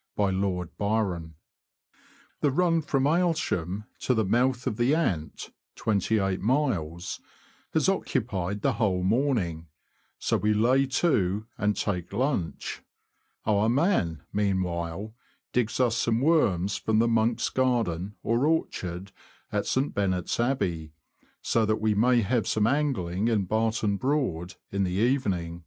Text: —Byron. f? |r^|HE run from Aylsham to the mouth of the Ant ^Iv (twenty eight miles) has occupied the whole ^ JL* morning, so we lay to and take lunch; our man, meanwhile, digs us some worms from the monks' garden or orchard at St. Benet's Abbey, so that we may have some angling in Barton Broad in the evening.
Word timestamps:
—Byron. 0.16 0.42
f? 0.64 0.70
|r^|HE 0.80 1.32
run 2.58 2.82
from 2.82 3.04
Aylsham 3.04 3.84
to 4.00 4.14
the 4.14 4.24
mouth 4.24 4.66
of 4.66 4.78
the 4.78 4.96
Ant 4.96 5.36
^Iv 5.36 5.52
(twenty 5.76 6.18
eight 6.18 6.40
miles) 6.40 7.20
has 7.72 7.88
occupied 7.88 8.62
the 8.62 8.72
whole 8.82 8.98
^ 9.04 9.06
JL* 9.06 9.08
morning, 9.08 9.68
so 10.18 10.38
we 10.38 10.54
lay 10.54 10.86
to 10.86 11.46
and 11.56 11.76
take 11.76 12.12
lunch; 12.12 12.82
our 13.44 13.68
man, 13.68 14.24
meanwhile, 14.32 15.14
digs 15.52 15.78
us 15.78 15.96
some 15.96 16.20
worms 16.20 16.76
from 16.78 16.98
the 16.98 17.06
monks' 17.06 17.48
garden 17.48 18.16
or 18.24 18.44
orchard 18.44 19.12
at 19.52 19.66
St. 19.66 19.94
Benet's 19.94 20.40
Abbey, 20.40 20.94
so 21.42 21.64
that 21.64 21.76
we 21.80 21.94
may 21.94 22.22
have 22.22 22.48
some 22.48 22.66
angling 22.66 23.28
in 23.28 23.44
Barton 23.44 23.98
Broad 23.98 24.56
in 24.72 24.82
the 24.82 24.90
evening. 24.90 25.62